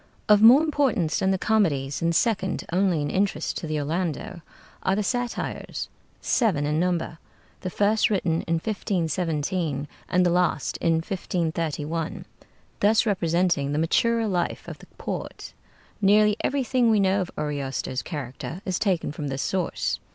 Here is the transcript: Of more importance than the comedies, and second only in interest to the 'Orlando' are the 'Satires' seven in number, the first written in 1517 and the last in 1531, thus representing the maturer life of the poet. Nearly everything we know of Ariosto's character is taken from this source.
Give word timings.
Of 0.27 0.41
more 0.41 0.63
importance 0.63 1.19
than 1.19 1.29
the 1.29 1.37
comedies, 1.37 2.01
and 2.01 2.15
second 2.15 2.65
only 2.73 3.03
in 3.03 3.11
interest 3.11 3.55
to 3.57 3.67
the 3.67 3.77
'Orlando' 3.77 4.41
are 4.81 4.95
the 4.95 5.03
'Satires' 5.03 5.89
seven 6.21 6.65
in 6.65 6.79
number, 6.79 7.19
the 7.59 7.69
first 7.69 8.09
written 8.09 8.41
in 8.47 8.55
1517 8.55 9.87
and 10.09 10.25
the 10.25 10.31
last 10.31 10.77
in 10.77 10.93
1531, 10.93 12.25
thus 12.79 13.05
representing 13.05 13.73
the 13.73 13.77
maturer 13.77 14.25
life 14.25 14.67
of 14.67 14.79
the 14.79 14.87
poet. 14.97 15.53
Nearly 16.01 16.35
everything 16.41 16.89
we 16.89 16.99
know 16.99 17.21
of 17.21 17.29
Ariosto's 17.37 18.01
character 18.01 18.63
is 18.65 18.79
taken 18.79 19.11
from 19.11 19.27
this 19.27 19.43
source. 19.43 19.99